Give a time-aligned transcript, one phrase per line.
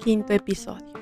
[0.00, 0.94] quinto episodio.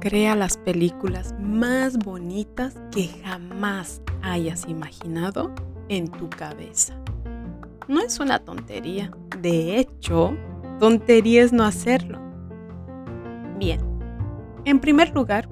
[0.00, 5.52] Crea las películas más bonitas que jamás hayas imaginado
[5.88, 6.94] en tu cabeza.
[7.88, 9.10] No es una tontería.
[9.40, 10.36] De hecho,
[10.78, 12.20] tontería es no hacerlo.
[13.58, 13.80] Bien,
[14.64, 15.48] en primer lugar,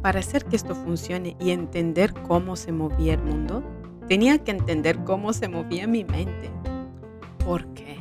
[0.00, 3.62] para hacer que esto funcione y entender cómo se movía el mundo,
[4.06, 6.50] tenía que entender cómo se movía mi mente.
[7.44, 7.98] ¿Por qué?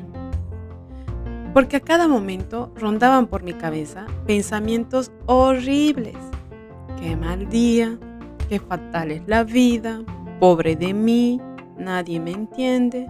[1.54, 6.18] Porque a cada momento rondaban por mi cabeza pensamientos horribles.
[7.00, 7.98] Qué mal día,
[8.50, 10.02] qué fatal es la vida,
[10.40, 11.42] pobre de mí,
[11.78, 13.10] nadie me entiende.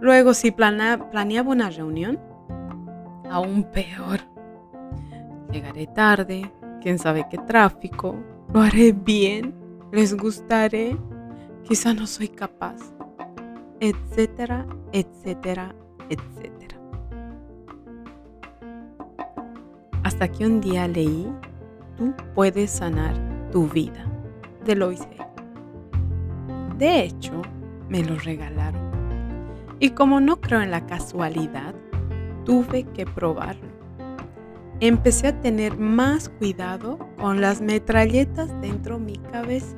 [0.00, 2.20] Luego si planeaba una reunión,
[3.30, 4.20] aún peor.
[5.50, 8.16] Llegaré tarde, quién sabe qué tráfico,
[8.52, 9.54] lo haré bien,
[9.92, 10.96] les gustaré,
[11.62, 12.76] quizá no soy capaz,
[13.80, 15.74] etcétera, etcétera,
[16.10, 16.83] etcétera.
[20.04, 21.26] Hasta que un día leí,
[21.98, 23.14] tú puedes sanar
[23.50, 24.06] tu vida,
[24.64, 26.78] de Lois Hay.
[26.78, 27.42] De hecho,
[27.88, 28.80] me lo regalaron.
[29.80, 31.74] Y como no creo en la casualidad,
[32.44, 33.74] tuve que probarlo
[34.80, 39.76] empecé a tener más cuidado con las metralletas dentro de mi cabeza.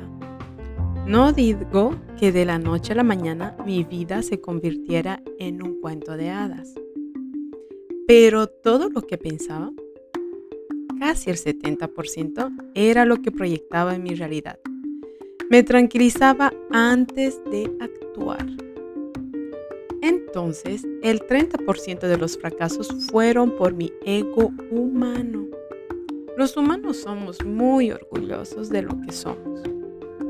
[1.06, 5.80] No digo que de la noche a la mañana mi vida se convirtiera en un
[5.80, 6.74] cuento de hadas,
[8.08, 9.70] pero todo lo que pensaba,
[10.98, 14.58] casi el 70%, era lo que proyectaba en mi realidad.
[15.48, 18.46] Me tranquilizaba antes de actuar.
[20.02, 25.46] Entonces, el 30% de los fracasos fueron por mi ego humano.
[26.36, 29.62] Los humanos somos muy orgullosos de lo que somos,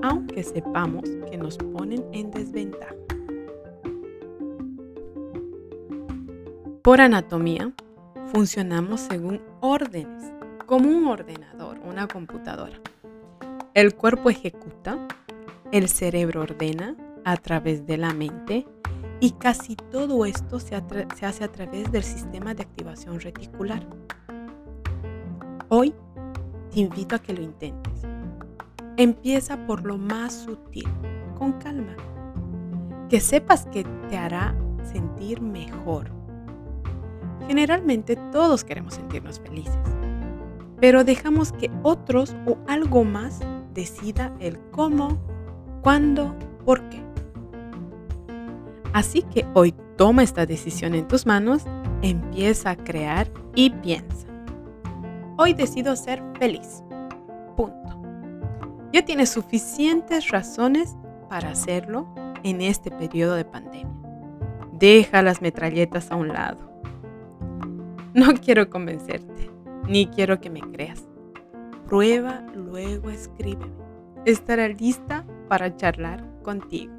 [0.03, 2.95] aunque sepamos que nos ponen en desventaja.
[6.83, 7.73] Por anatomía,
[8.33, 10.33] funcionamos según órdenes,
[10.67, 12.77] como un ordenador, una computadora.
[13.73, 14.99] El cuerpo ejecuta,
[15.71, 18.67] el cerebro ordena a través de la mente
[19.21, 23.87] y casi todo esto se, hace a través del sistema de activación reticular.
[25.69, 25.95] Hoy
[26.71, 28.03] te invito a que lo intentes.
[28.97, 30.89] Empieza por lo más sutil,
[31.39, 31.97] con calma.
[33.09, 36.11] Que sepas que te hará sentir mejor.
[37.47, 39.96] Generalmente todos queremos sentirnos felices,
[40.81, 43.41] pero dejamos que otros o algo más
[43.75, 45.19] decida el cómo,
[45.83, 47.03] cuándo, por qué.
[48.93, 51.65] Así que hoy toma esta decisión en tus manos,
[52.03, 54.27] empieza a crear y piensa.
[55.39, 56.83] Hoy decido ser feliz.
[57.57, 58.03] Punto.
[58.93, 60.97] Ya tienes suficientes razones
[61.29, 62.09] para hacerlo
[62.43, 63.95] en este periodo de pandemia.
[64.73, 66.71] Deja las metralletas a un lado.
[68.15, 69.51] No quiero convencerte,
[69.89, 71.09] ni quiero que me creas.
[71.87, 73.75] Prueba, luego escríbeme.
[74.25, 76.95] Estaré lista para charlar contigo.